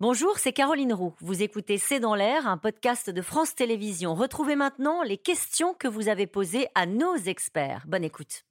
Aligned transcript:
Bonjour, 0.00 0.38
c'est 0.38 0.52
Caroline 0.52 0.92
Roux. 0.92 1.12
Vous 1.18 1.42
écoutez 1.42 1.76
C'est 1.76 1.98
dans 1.98 2.14
l'air, 2.14 2.46
un 2.46 2.56
podcast 2.56 3.10
de 3.10 3.20
France 3.20 3.56
Télévisions. 3.56 4.14
Retrouvez 4.14 4.54
maintenant 4.54 5.02
les 5.02 5.16
questions 5.18 5.74
que 5.74 5.88
vous 5.88 6.06
avez 6.06 6.28
posées 6.28 6.68
à 6.76 6.86
nos 6.86 7.16
experts. 7.16 7.82
Bonne 7.88 8.04
écoute. 8.04 8.44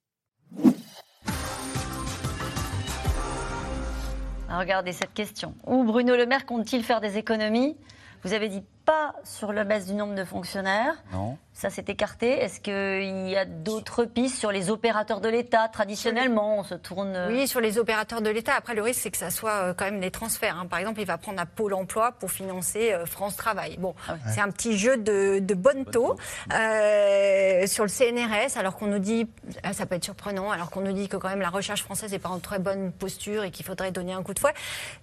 Regardez 4.50 4.92
cette 4.92 5.14
question. 5.14 5.54
Où 5.66 5.84
Bruno 5.84 6.16
Le 6.16 6.26
Maire 6.26 6.44
compte-t-il 6.44 6.84
faire 6.84 7.00
des 7.00 7.16
économies? 7.16 7.78
Vous 8.24 8.34
avez 8.34 8.50
dit 8.50 8.62
pas 8.88 9.12
sur 9.22 9.52
la 9.52 9.64
baisse 9.64 9.86
du 9.86 9.92
nombre 9.92 10.14
de 10.14 10.24
fonctionnaires. 10.24 10.94
Non. 11.12 11.36
Ça 11.52 11.68
s'est 11.70 11.84
écarté. 11.88 12.30
Est-ce 12.30 12.60
qu'il 12.60 13.28
y 13.28 13.36
a 13.36 13.44
d'autres 13.44 14.04
pistes 14.04 14.36
sur 14.38 14.52
les 14.52 14.70
opérateurs 14.70 15.20
de 15.20 15.28
l'État 15.28 15.66
Traditionnellement, 15.68 16.58
on 16.60 16.62
se 16.62 16.74
tourne. 16.76 17.14
euh, 17.16 17.28
Oui, 17.32 17.48
sur 17.48 17.60
les 17.60 17.78
opérateurs 17.78 18.22
de 18.22 18.30
l'État. 18.30 18.52
Après, 18.56 18.74
le 18.76 18.80
risque, 18.82 19.00
c'est 19.02 19.10
que 19.10 19.16
ça 19.18 19.30
soit 19.30 19.50
euh, 19.50 19.74
quand 19.76 19.84
même 19.84 19.98
des 20.00 20.12
transferts. 20.12 20.56
hein. 20.56 20.66
Par 20.70 20.78
exemple, 20.78 21.00
il 21.00 21.06
va 21.06 21.18
prendre 21.18 21.40
à 21.40 21.46
Pôle 21.46 21.74
emploi 21.74 22.12
pour 22.12 22.30
financer 22.30 22.92
euh, 22.92 23.04
France 23.06 23.36
Travail. 23.36 23.76
Bon, 23.78 23.94
c'est 24.32 24.40
un 24.40 24.50
petit 24.52 24.78
jeu 24.78 24.96
de, 24.96 25.40
de 25.40 25.54
bonne 25.54 25.84
taux. 25.84 26.16
Euh, 26.54 27.66
sur 27.66 27.84
le 27.84 27.90
CNRS, 27.90 28.56
alors 28.56 28.76
qu'on 28.76 28.86
nous 28.86 29.00
dit, 29.00 29.28
ah, 29.64 29.72
ça 29.72 29.84
peut 29.84 29.96
être 29.96 30.04
surprenant, 30.04 30.50
alors 30.52 30.70
qu'on 30.70 30.80
nous 30.80 30.92
dit 30.92 31.08
que 31.08 31.16
quand 31.16 31.28
même 31.28 31.40
la 31.40 31.50
recherche 31.50 31.82
française 31.82 32.12
n'est 32.12 32.18
pas 32.20 32.28
en 32.28 32.38
très 32.38 32.60
bonne 32.60 32.92
posture 32.92 33.42
et 33.44 33.50
qu'il 33.50 33.66
faudrait 33.66 33.90
donner 33.90 34.12
un 34.12 34.22
coup 34.22 34.32
de 34.32 34.38
fouet. 34.38 34.54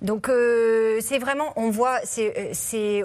Donc, 0.01 0.29
euh, 0.29 0.99
c'est 1.01 1.19
vraiment, 1.19 1.51
on 1.57 1.69
voit, 1.69 1.99
c'est 2.05 3.03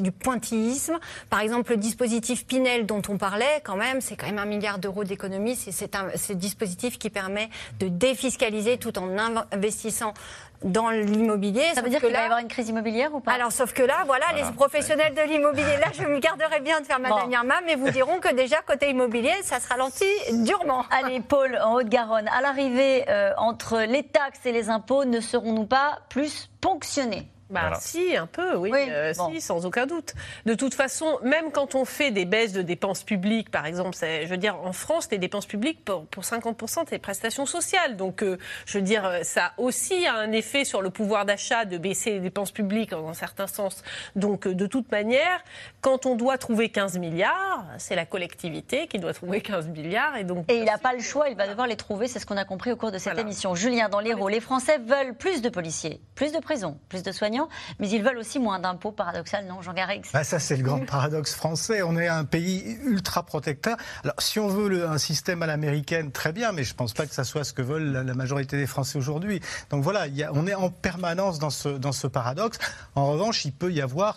du 0.00 0.12
pointillisme. 0.22 0.98
Par 1.30 1.40
exemple, 1.40 1.72
le 1.72 1.76
dispositif 1.76 2.46
Pinel 2.46 2.86
dont 2.86 3.02
on 3.08 3.18
parlait, 3.18 3.60
quand 3.64 3.76
même, 3.76 4.00
c'est 4.00 4.16
quand 4.16 4.26
même 4.26 4.38
un 4.38 4.46
milliard 4.46 4.78
d'euros 4.78 5.04
d'économies. 5.04 5.56
C'est- 5.56 5.94
un 5.96 6.08
c'est 6.14 6.32
le 6.34 6.38
dispositif 6.38 6.98
qui 6.98 7.10
permet 7.10 7.48
de 7.80 7.88
défiscaliser 7.88 8.78
tout 8.78 8.98
en 8.98 9.08
inv- 9.08 9.44
investissant 9.52 10.14
dans 10.62 10.90
l'immobilier. 10.90 11.64
Ça 11.74 11.82
veut 11.82 11.88
dire 11.90 11.98
qu'il 11.98 12.12
va 12.12 12.20
y 12.20 12.24
avoir 12.24 12.38
une 12.38 12.46
crise 12.46 12.68
immobilière 12.68 13.12
ou 13.12 13.18
pas? 13.20 13.32
Alors, 13.32 13.50
sauf 13.50 13.72
que 13.72 13.82
là, 13.82 14.04
voilà, 14.06 14.26
les 14.36 14.44
professionnels 14.54 15.12
de 15.12 15.22
l'immobilier, 15.22 15.76
là, 15.80 15.88
je 15.92 16.04
me 16.04 16.20
garderai 16.20 16.60
bien 16.60 16.80
de 16.80 16.86
faire 16.86 17.00
ma 17.00 17.08
Bon. 17.08 17.16
dernière 17.16 17.42
main, 17.42 17.56
mais 17.66 17.74
vous 17.74 17.90
diront 17.90 18.20
que 18.20 18.32
déjà, 18.32 18.58
côté 18.62 18.88
immobilier, 18.90 19.32
ça 19.42 19.58
se 19.58 19.66
ralentit 19.68 20.04
durement. 20.44 20.84
Allez, 20.92 21.20
Paul, 21.20 21.58
en 21.64 21.74
Haute-Garonne, 21.74 22.28
à 22.28 22.40
l'arrivée, 22.42 23.04
euh, 23.08 23.32
entre 23.38 23.78
les 23.80 24.04
taxes 24.04 24.46
et 24.46 24.52
les 24.52 24.70
impôts, 24.70 25.04
ne 25.04 25.18
serons-nous 25.20 25.66
pas 25.66 25.98
plus 26.08 26.48
ponctionnés? 26.60 27.26
Bah, 27.52 27.60
Voilà. 27.62 27.80
Si, 27.80 28.16
un 28.16 28.26
peu, 28.26 28.56
oui, 28.56 28.70
Oui, 28.72 28.86
euh, 28.88 29.12
bon. 29.16 29.30
si, 29.32 29.40
sans 29.40 29.66
aucun 29.66 29.86
doute. 29.86 30.14
De 30.46 30.54
toute 30.54 30.74
façon, 30.74 31.18
même 31.22 31.50
quand 31.52 31.74
on 31.74 31.84
fait 31.84 32.10
des 32.10 32.24
baisses 32.24 32.52
de 32.52 32.62
dépenses 32.62 33.02
publiques, 33.04 33.50
par 33.50 33.66
exemple, 33.66 33.94
c'est- 33.94 34.24
je 34.24 34.30
veux 34.30 34.36
dire, 34.38 34.56
en 34.64 34.72
France, 34.72 35.08
les 35.10 35.18
dépenses 35.18 35.46
publiques, 35.46 35.84
pour, 35.84 36.06
pour 36.06 36.24
50%, 36.24 36.84
c'est 36.86 36.92
les 36.96 36.98
prestations 36.98 37.46
sociales. 37.46 37.96
Donc, 37.96 38.22
euh, 38.22 38.38
je 38.66 38.78
veux 38.78 38.84
dire, 38.84 39.04
euh, 39.04 39.20
ça 39.22 39.52
aussi 39.58 40.06
a 40.06 40.14
un 40.14 40.32
effet 40.32 40.64
sur 40.64 40.80
le 40.82 40.90
pouvoir 40.90 41.24
d'achat 41.26 41.64
de 41.64 41.76
baisser 41.78 42.12
les 42.12 42.20
dépenses 42.20 42.50
publiques 42.52 42.90
dans 42.90 43.08
un 43.08 43.14
certain 43.14 43.46
sens. 43.46 43.82
Donc, 44.16 44.46
euh, 44.46 44.54
de 44.54 44.66
toute 44.66 44.90
manière, 44.90 45.42
quand 45.80 46.06
on 46.06 46.14
doit 46.16 46.38
trouver 46.38 46.70
15 46.70 46.98
milliards, 46.98 47.64
c'est 47.78 47.94
la 47.96 48.06
collectivité 48.06 48.86
qui 48.86 48.98
doit 48.98 49.12
trouver 49.12 49.40
15 49.40 49.68
milliards. 49.68 50.16
Et, 50.16 50.24
donc, 50.24 50.50
Et 50.50 50.56
il 50.58 50.64
n'a 50.64 50.78
pas 50.78 50.94
le 50.94 51.00
choix, 51.00 51.28
il 51.28 51.36
va 51.36 51.46
devoir 51.46 51.66
les 51.66 51.76
trouver, 51.76 52.08
c'est 52.08 52.18
ce 52.18 52.26
qu'on 52.26 52.36
a 52.36 52.44
compris 52.44 52.72
au 52.72 52.76
cours 52.76 52.90
de 52.92 52.98
cette 52.98 53.12
Voilà. 53.12 53.20
émission. 53.20 53.54
Julien, 53.54 53.88
dans 53.88 54.00
l'Hérault, 54.00 54.28
les 54.28 54.40
Français 54.40 54.78
veulent 54.78 55.14
plus 55.14 55.42
de 55.42 55.48
policiers, 55.48 56.00
plus 56.14 56.32
de 56.32 56.38
prisons, 56.38 56.78
plus 56.88 57.02
de 57.02 57.12
soignants, 57.12 57.41
mais 57.78 57.88
ils 57.88 58.02
veulent 58.02 58.18
aussi 58.18 58.38
moins 58.38 58.58
d'impôts, 58.58 58.92
paradoxal, 58.92 59.46
non, 59.46 59.62
Jean 59.62 59.72
Garrix 59.72 60.02
Bah, 60.12 60.24
ça, 60.24 60.38
c'est 60.38 60.56
le 60.56 60.62
grand 60.62 60.84
paradoxe 60.84 61.34
français. 61.34 61.82
On 61.82 61.96
est 61.96 62.08
un 62.08 62.24
pays 62.24 62.78
ultra 62.84 63.22
protecteur. 63.22 63.76
Alors, 64.04 64.16
si 64.18 64.38
on 64.38 64.48
veut 64.48 64.88
un 64.88 64.98
système 64.98 65.42
à 65.42 65.46
l'américaine, 65.46 66.12
très 66.12 66.32
bien, 66.32 66.52
mais 66.52 66.64
je 66.64 66.72
ne 66.72 66.76
pense 66.76 66.92
pas 66.92 67.06
que 67.06 67.14
ça 67.14 67.24
soit 67.24 67.44
ce 67.44 67.52
que 67.52 67.62
veulent 67.62 67.92
la, 67.92 68.14
majorité 68.14 68.56
des 68.56 68.66
Français 68.66 68.98
aujourd'hui. 68.98 69.40
Donc 69.70 69.82
voilà, 69.82 70.06
on 70.32 70.46
est 70.46 70.54
en 70.54 70.70
permanence 70.70 71.38
dans 71.38 71.50
ce, 71.50 72.06
paradoxe. 72.06 72.58
En 72.94 73.06
revanche, 73.06 73.44
il 73.44 73.52
peut 73.52 73.72
y 73.72 73.80
avoir, 73.80 74.16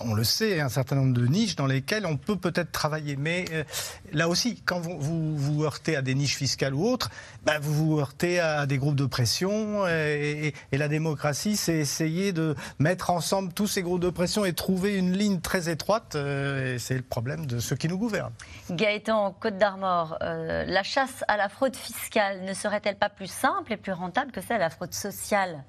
on 0.00 0.14
le 0.14 0.24
sait, 0.24 0.60
un 0.60 0.68
certain 0.68 0.96
nombre 0.96 1.14
de 1.14 1.26
niches 1.26 1.56
dans 1.56 1.66
lesquelles 1.66 2.06
on 2.06 2.16
peut 2.16 2.36
peut-être 2.36 2.70
travailler. 2.72 3.16
Mais 3.16 3.46
euh, 3.52 3.64
là 4.12 4.28
aussi, 4.28 4.62
quand 4.64 4.78
vous, 4.78 5.36
vous 5.36 5.64
heurtez 5.64 5.96
à 5.96 6.02
des 6.02 6.14
niches 6.14 6.36
fiscales 6.36 6.74
ou 6.74 6.86
autres, 6.86 7.10
bah, 7.44 7.58
vous 7.60 7.74
vous 7.74 7.98
heurtez 7.98 8.38
à 8.38 8.66
des 8.66 8.78
groupes 8.78 8.96
de 8.96 9.06
pression. 9.06 9.86
et 9.86 10.52
la 10.72 10.88
démocratie, 10.88 11.56
c'est 11.56 11.74
essayer 11.74 12.32
de 12.32 12.45
mettre 12.78 13.10
ensemble 13.10 13.52
tous 13.52 13.66
ces 13.66 13.82
groupes 13.82 14.00
de 14.00 14.10
pression 14.10 14.44
et 14.44 14.52
trouver 14.52 14.96
une 14.96 15.12
ligne 15.16 15.40
très 15.40 15.68
étroite. 15.68 16.14
euh, 16.14 16.74
et 16.74 16.78
c'est 16.78 16.94
le 16.94 17.02
problème 17.02 17.46
de 17.46 17.58
ceux 17.58 17.76
qui 17.76 17.88
nous 17.88 17.98
gouvernent. 17.98 18.32
Gaëtan, 18.70 19.32
Côte 19.40 19.58
d'Armor, 19.58 20.18
euh, 20.22 20.64
la 20.66 20.82
chasse 20.82 21.24
à 21.28 21.36
la 21.36 21.48
fraude 21.48 21.76
fiscale 21.76 22.42
ne 22.44 22.52
serait-elle 22.54 22.96
pas 22.98 23.08
plus 23.08 23.30
simple 23.30 23.72
et 23.72 23.76
plus 23.76 23.92
rentable 23.92 24.32
que 24.32 24.40
celle 24.40 24.56
à 24.56 24.66
la 24.66 24.70
fraude 24.70 24.92
sociale? 24.94 25.64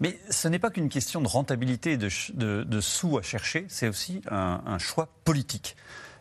Mais 0.00 0.18
ce 0.30 0.48
n'est 0.48 0.58
pas 0.58 0.70
qu'une 0.70 0.88
question 0.88 1.20
de 1.20 1.28
rentabilité 1.28 1.92
et 1.92 1.96
de, 1.96 2.08
de- 2.34 2.64
de 2.64 2.80
sous 2.80 3.18
à 3.18 3.22
chercher, 3.22 3.66
c'est 3.68 3.86
aussi 3.88 4.20
un, 4.30 4.60
un 4.66 4.78
choix 4.78 5.08
politique. 5.24 5.76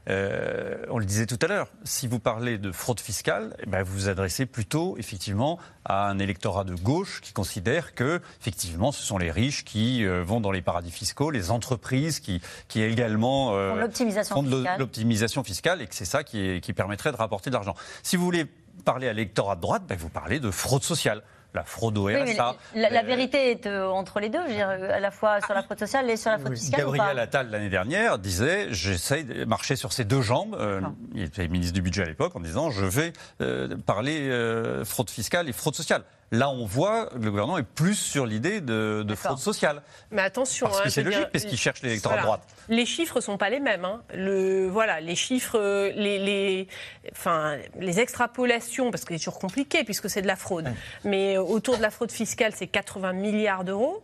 Euh, 0.10 0.84
on 0.90 0.98
le 0.98 1.06
disait 1.06 1.28
tout 1.28 1.38
à 1.44 1.48
l'heure, 1.48 1.68
si 1.84 2.08
vous 2.08 2.18
parlez 2.20 2.58
de 2.58 2.72
fraude 2.72 3.00
fiscale, 3.00 3.56
eh 3.62 3.68
ben, 3.68 3.84
vous 3.84 3.94
vous 3.94 4.10
adressez 4.10 4.48
plutôt 4.48 4.96
effectivement 4.98 5.60
à 5.86 6.08
un 6.10 6.18
électorat 6.18 6.64
de 6.64 6.74
gauche 6.74 7.22
qui 7.22 7.34
considère 7.34 7.94
que 7.94 8.20
effectivement 8.40 8.92
ce 8.92 9.04
sont 9.04 9.20
les 9.20 9.30
riches 9.30 9.64
qui 9.64 10.04
euh, 10.04 10.24
vont 10.24 10.42
dans 10.42 10.52
les 10.52 10.64
paradis 10.64 10.90
fiscaux, 10.92 11.30
les 11.30 11.52
entreprises 11.52 12.20
qui, 12.20 12.42
qui 12.68 12.82
également 12.82 13.54
euh, 13.56 13.70
Font 13.70 13.76
de 13.76 13.82
l'optimisation 13.82 14.36
fiscale. 14.44 14.80
l'optimisation 14.80 15.44
fiscale 15.44 15.82
et 15.84 15.88
que 15.88 15.96
c'est 15.96 16.06
ça 16.06 16.24
qui, 16.24 16.40
est- 16.40 16.62
qui 16.62 16.74
permettrait 16.74 17.12
de 17.12 17.18
rapporter 17.18 17.52
de 17.52 17.56
l'argent. 17.56 17.76
Si 18.02 18.16
vous 18.16 18.26
voulez 18.26 18.46
parler 18.86 19.08
à 19.08 19.14
l'électorat 19.14 19.56
de 19.56 19.62
droite, 19.62 19.84
ben, 19.88 19.98
vous 20.00 20.10
parlez 20.10 20.40
de 20.40 20.50
fraude 20.50 20.84
sociale. 20.84 21.22
La 21.54 21.64
fraude 21.64 21.98
au 21.98 22.06
Oui, 22.06 22.16
RSA. 22.16 22.56
la, 22.76 22.90
la 22.90 23.02
Euh, 23.02 23.06
vérité 23.06 23.52
est 23.52 23.66
euh, 23.68 23.86
entre 23.90 24.20
les 24.22 24.30
deux, 24.30 24.40
je 24.46 24.50
veux 24.52 24.56
dire, 24.56 24.70
euh, 24.70 24.96
à 24.96 25.00
la 25.02 25.12
fois 25.12 25.42
sur 25.42 25.54
la 25.54 25.64
fraude 25.64 25.80
sociale 25.80 26.10
et 26.10 26.16
sur 26.16 26.32
la 26.32 26.38
fraude 26.38 26.52
Oui. 26.54 26.58
fiscale. 26.58 26.80
Gabriel 26.86 27.20
Attal, 27.20 27.50
l'année 27.50 27.70
dernière, 27.70 28.20
disait 28.20 28.68
J'essaye 28.72 29.26
de 29.26 29.44
marcher 29.44 29.76
sur 29.76 29.92
ses 29.92 30.06
deux 30.06 30.22
jambes. 30.22 30.56
Euh, 30.60 30.80
il 31.14 31.24
était 31.24 31.48
ministre 31.50 31.74
du 31.74 31.82
budget 31.82 32.04
à 32.04 32.06
l'époque 32.06 32.36
en 32.36 32.40
disant 32.40 32.70
Je 32.72 32.86
vais 32.86 33.12
euh, 33.42 33.76
parler 33.86 34.30
fraude 34.86 35.10
fiscale 35.10 35.50
et 35.50 35.54
fraude 35.54 35.76
sociale. 35.76 36.04
Là, 36.31 36.50
on 36.50 36.66
voit 36.66 37.08
que 37.08 37.16
le 37.19 37.30
gouvernement 37.30 37.58
est 37.58 37.64
plus 37.64 37.96
sur 37.96 38.25
l'idée 38.25 38.62
de, 38.62 39.03
de 39.06 39.16
fraude 39.16 39.38
sociale. 39.38 39.81
Mais 40.12 40.22
attention, 40.22 40.68
Parce 40.68 40.80
hein, 40.80 40.84
que 40.84 40.90
je 40.90 40.94
c'est 40.94 41.03
dire, 41.03 41.12
logique, 41.12 41.31
parce 41.34 41.44
qu'il 41.46 41.58
cherche 41.58 41.81
l'électorat 41.81 42.16
de 42.16 42.22
voilà. 42.22 42.38
droite. 42.38 42.56
Les 42.69 42.86
chiffres 42.86 43.19
sont 43.19 43.38
pas 43.38 43.50
les 43.50 43.59
mêmes. 43.59 43.84
hein. 43.84 44.02
Le, 44.14 44.68
voilà, 44.70 45.02
les 45.02 45.16
chiffres, 45.16 45.59
euh, 45.59 45.91
les, 45.94 46.20
les, 46.20 46.68
enfin, 47.12 47.58
les 47.80 48.00
extrapolations, 48.00 48.91
parce 48.91 49.03
que 49.03 49.14
c'est 49.14 49.20
toujours 49.20 49.40
compliqué 49.40 49.84
puisque 49.84 50.09
c'est 50.09 50.22
de 50.22 50.28
la 50.28 50.38
fraude. 50.38 50.72
Mais 51.03 51.36
euh, 51.38 51.41
autour 51.41 51.75
de 51.75 51.81
la 51.81 51.90
fraude 51.90 52.12
fiscale, 52.12 52.53
c'est 52.56 52.68
80 52.68 53.12
milliards 53.12 53.66
d'euros. 53.66 54.02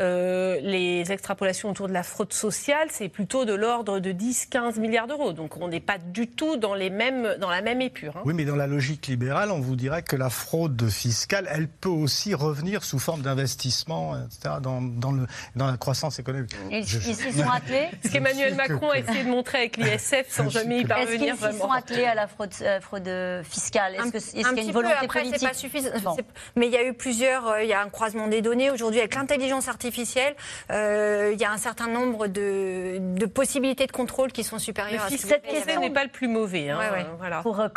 Euh, 0.00 0.58
les 0.60 1.12
extrapolations 1.12 1.70
autour 1.70 1.86
de 1.86 1.92
la 1.92 2.02
fraude 2.02 2.32
sociale, 2.32 2.88
c'est 2.90 3.08
plutôt 3.08 3.44
de 3.44 3.54
l'ordre 3.54 4.00
de 4.00 4.10
10-15 4.12 4.80
milliards 4.80 5.06
d'euros. 5.06 5.32
Donc 5.32 5.56
on 5.60 5.68
n'est 5.68 5.78
pas 5.80 5.98
du 5.98 6.26
tout 6.28 6.56
dans, 6.56 6.74
les 6.74 6.90
mêmes, 6.90 7.36
dans 7.40 7.50
la 7.50 7.62
même 7.62 7.80
épure. 7.80 8.16
hein. 8.16 8.22
Oui, 8.24 8.34
mais 8.34 8.44
dans 8.44 8.56
la 8.56 8.66
logique 8.66 9.06
libérale, 9.06 9.52
on 9.52 9.60
vous 9.60 9.76
dirait 9.76 10.02
que 10.02 10.16
la 10.16 10.30
fraude 10.30 10.88
fiscale, 10.88 11.46
elle 11.52 11.67
peut 11.80 11.88
aussi 11.88 12.34
revenir 12.34 12.84
sous 12.84 12.98
forme 12.98 13.22
d'investissement, 13.22 14.16
etc., 14.16 14.56
dans, 14.60 14.80
dans, 14.82 15.12
le, 15.12 15.26
dans 15.56 15.66
la 15.70 15.76
croissance 15.76 16.18
économique. 16.18 16.50
Ils 16.70 16.86
Je- 16.86 16.98
ils 16.98 17.14
s'y 17.14 17.32
sont 17.32 17.50
attelés 17.50 17.88
Ce 18.04 18.08
qu'Emmanuel 18.10 18.52
que- 18.52 18.56
Macron 18.56 18.90
a 18.90 18.98
essayé 18.98 19.24
de 19.24 19.28
montrer 19.30 19.58
avec 19.58 19.76
l'ISF 19.76 20.26
sans 20.28 20.48
jamais 20.48 20.78
y 20.78 20.80
Est-ce 20.80 20.88
parvenir 20.88 21.36
qu'ils 21.36 21.52
s'y 21.52 21.58
sont 21.58 21.70
attelés 21.72 22.04
à 22.04 22.14
la 22.14 22.26
fraude, 22.26 22.50
euh, 22.62 22.80
fraude 22.80 23.08
fiscale? 23.44 23.94
Est-ce 23.96 24.16
est-ce 24.16 24.30
qu'il 24.32 24.46
un 24.46 24.48
y 24.48 24.52
a 24.52 24.54
petit 24.54 24.60
une 24.62 24.66
peu, 24.68 24.72
volonté 24.74 24.94
après, 25.00 25.20
politique 25.20 25.40
c'est 25.40 25.48
pas 25.48 25.54
suffisant. 25.54 25.90
Bon. 26.02 26.16
Mais 26.56 26.66
il 26.66 26.72
y 26.72 26.76
a 26.76 26.84
eu 26.84 26.94
plusieurs. 26.94 27.46
euh, 27.48 27.62
Il 27.62 27.68
y 27.68 27.72
a 27.72 27.80
un 27.82 27.88
croisement 27.88 28.26
des 28.28 28.42
données 28.42 28.70
aujourd'hui 28.70 29.00
avec 29.00 29.14
l'intelligence 29.14 29.68
artificielle. 29.68 30.34
euh, 30.70 31.30
il 31.32 31.40
y 31.40 31.44
a 31.44 31.50
un 31.52 31.56
certain 31.58 31.88
nombre 31.88 32.26
de, 32.26 32.98
de 32.98 33.26
possibilités 33.26 33.86
de 33.86 33.92
contrôle 33.92 34.32
qui 34.32 34.44
sont 34.44 34.56
Le 34.56 34.60
supérieures 34.60 35.02
à 35.04 35.06
ce 35.08 35.12
que 35.12 35.18
fiscal 35.18 35.40
vous 35.42 35.46
payez 35.48 35.56
français 35.60 35.72
avant. 35.72 35.80
n'est 35.82 35.90
pas 35.92 36.04
le 36.04 36.10
plus 36.10 36.28
mauvais. 36.28 36.70
hein, 36.70 36.78
Ouais, 36.78 36.90
ouais. 36.90 37.04
euh, 37.06 37.14
Voilà. 37.18 37.40
pour 37.42 37.60
euh, 37.60 37.68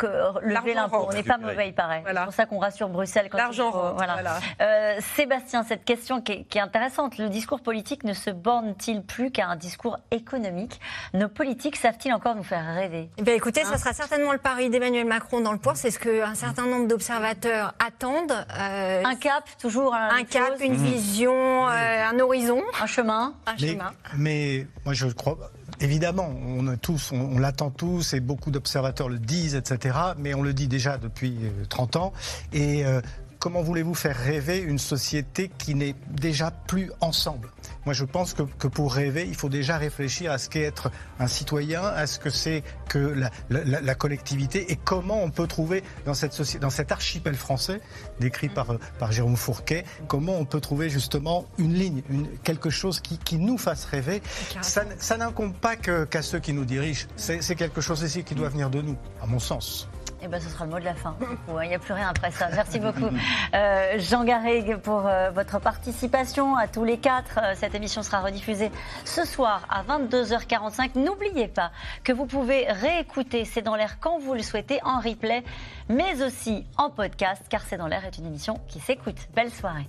lever 0.42 0.74
l'impôt. 0.74 1.06
On 1.08 1.12
n'est 1.12 1.22
pas 1.22 1.38
mauvais, 1.38 1.68
il 1.68 1.74
paraît. 1.74 2.00
Voilà. 2.02 2.20
C'est 2.20 2.24
pour 2.26 2.34
ça 2.34 2.46
qu'on 2.46 2.58
rassure 2.58 2.88
Bruxelles 2.88 3.28
quand 3.30 3.38
L'argent 3.38 3.70
Voilà. 3.96 4.12
voilà. 4.14 4.38
Euh, 4.60 4.98
Sébastien, 5.16 5.62
cette 5.64 5.84
question 5.84 6.20
qui 6.20 6.32
est, 6.32 6.44
qui 6.44 6.58
est 6.58 6.60
intéressante. 6.60 7.18
Le 7.18 7.28
discours 7.28 7.60
politique 7.60 8.04
ne 8.04 8.12
se 8.12 8.30
borne-t-il 8.30 9.02
plus 9.02 9.30
qu'à 9.30 9.48
un 9.48 9.56
discours 9.56 9.98
économique? 10.10 10.80
Nos 11.14 11.28
politiques 11.28 11.76
savent-ils 11.76 12.12
encore 12.12 12.34
nous 12.36 12.42
faire 12.42 12.64
rêver? 12.74 13.10
Eh 13.18 13.22
bien, 13.22 13.34
écoutez, 13.34 13.62
Hein? 13.62 13.68
ça 13.70 13.78
sera 13.78 13.92
certainement 13.92 14.32
le 14.32 14.38
pari 14.38 14.70
d'Emmanuel 14.70 15.06
Macron 15.06 15.40
dans 15.40 15.52
le 15.52 15.58
pouvoir. 15.58 15.76
C'est 15.76 15.90
ce 15.90 15.98
qu'un 15.98 16.34
certain 16.34 16.66
nombre 16.66 16.86
d'observateurs 16.88 17.74
attendent. 17.84 18.46
Euh, 18.58 19.02
Un 19.04 19.16
cap, 19.16 19.44
toujours 19.60 19.94
un, 19.94 20.08
un 20.16 20.24
cap, 20.24 20.54
une 20.60 20.74
vision, 20.76 21.68
euh, 21.68 22.04
un 22.10 22.18
horizon, 22.20 22.62
un 22.80 22.86
chemin. 22.86 23.34
un 23.46 23.52
Mais, 23.60 23.68
chemin. 23.68 23.90
mais 24.16 24.66
moi, 24.84 24.94
je 24.94 25.06
crois. 25.08 25.36
Évidemment, 25.80 26.28
on, 26.46 26.68
a 26.68 26.76
tous, 26.76 27.10
on, 27.12 27.20
on 27.34 27.38
l'attend 27.38 27.70
tous 27.70 28.12
et 28.14 28.20
beaucoup 28.20 28.50
d'observateurs 28.52 29.08
le 29.08 29.18
disent, 29.18 29.56
etc. 29.56 29.96
Mais 30.18 30.32
on 30.34 30.42
le 30.42 30.52
dit 30.52 30.68
déjà 30.68 30.96
depuis 30.96 31.36
euh, 31.42 31.64
30 31.68 31.96
ans. 31.96 32.12
Et 32.52 32.84
euh, 32.84 33.00
comment 33.42 33.60
voulez-vous 33.60 33.94
faire 33.94 34.16
rêver 34.16 34.58
une 34.58 34.78
société 34.78 35.50
qui 35.58 35.74
n'est 35.74 35.96
déjà 36.12 36.52
plus 36.52 36.92
ensemble? 37.00 37.50
Moi, 37.84 37.92
je 37.92 38.04
pense 38.04 38.34
que, 38.34 38.44
que, 38.44 38.68
pour 38.68 38.94
rêver, 38.94 39.26
il 39.26 39.34
faut 39.34 39.48
déjà 39.48 39.78
réfléchir 39.78 40.30
à 40.30 40.38
ce 40.38 40.48
qu'est 40.48 40.62
être 40.62 40.92
un 41.18 41.26
citoyen, 41.26 41.82
à 41.82 42.06
ce 42.06 42.20
que 42.20 42.30
c'est 42.30 42.62
que 42.88 42.98
la, 42.98 43.30
la, 43.50 43.80
la, 43.80 43.94
collectivité 43.96 44.70
et 44.70 44.76
comment 44.76 45.24
on 45.24 45.30
peut 45.30 45.48
trouver 45.48 45.82
dans 46.06 46.14
cette 46.14 46.32
société, 46.32 46.60
dans 46.60 46.70
cet 46.70 46.92
archipel 46.92 47.34
français 47.34 47.80
décrit 48.20 48.48
par, 48.48 48.78
par 49.00 49.10
Jérôme 49.10 49.36
Fourquet, 49.36 49.82
comment 50.06 50.38
on 50.38 50.44
peut 50.44 50.60
trouver 50.60 50.88
justement 50.88 51.44
une 51.58 51.74
ligne, 51.74 52.02
une, 52.10 52.28
quelque 52.44 52.70
chose 52.70 53.00
qui, 53.00 53.18
qui 53.18 53.38
nous 53.38 53.58
fasse 53.58 53.86
rêver. 53.86 54.22
Ça, 54.60 54.84
ça 55.00 55.16
n'incombe 55.16 55.54
pas 55.54 55.74
qu'à 55.74 56.22
ceux 56.22 56.38
qui 56.38 56.52
nous 56.52 56.64
dirigent. 56.64 57.08
C'est 57.16 57.56
quelque 57.56 57.80
chose 57.80 58.02
ici 58.02 58.22
qui 58.22 58.36
doit 58.36 58.50
venir 58.50 58.70
de 58.70 58.82
nous, 58.82 58.96
à 59.20 59.26
mon 59.26 59.40
sens. 59.40 59.88
Eh 60.24 60.28
ben, 60.28 60.40
ce 60.40 60.48
sera 60.48 60.64
le 60.64 60.70
mot 60.70 60.78
de 60.78 60.84
la 60.84 60.94
fin. 60.94 61.16
Il 61.48 61.68
n'y 61.68 61.74
a 61.74 61.78
plus 61.80 61.94
rien 61.94 62.08
après 62.08 62.30
ça. 62.30 62.48
Merci 62.52 62.78
beaucoup, 62.78 63.10
euh, 63.54 63.98
Jean 63.98 64.22
Garrigue, 64.22 64.76
pour 64.76 65.06
euh, 65.06 65.30
votre 65.30 65.58
participation 65.58 66.56
à 66.56 66.68
tous 66.68 66.84
les 66.84 66.98
quatre. 66.98 67.40
Euh, 67.42 67.54
cette 67.56 67.74
émission 67.74 68.04
sera 68.04 68.20
rediffusée 68.20 68.70
ce 69.04 69.24
soir 69.24 69.66
à 69.68 69.82
22h45. 69.82 70.96
N'oubliez 70.96 71.48
pas 71.48 71.72
que 72.04 72.12
vous 72.12 72.26
pouvez 72.26 72.66
réécouter 72.70 73.44
C'est 73.44 73.62
dans 73.62 73.74
l'air 73.74 73.98
quand 73.98 74.20
vous 74.20 74.34
le 74.34 74.42
souhaitez 74.42 74.78
en 74.84 75.00
replay, 75.00 75.42
mais 75.88 76.22
aussi 76.22 76.66
en 76.76 76.88
podcast, 76.90 77.42
car 77.48 77.62
C'est 77.62 77.76
dans 77.76 77.88
l'air 77.88 78.04
est 78.04 78.16
une 78.18 78.26
émission 78.26 78.60
qui 78.68 78.78
s'écoute. 78.78 79.16
Belle 79.34 79.50
soirée. 79.50 79.88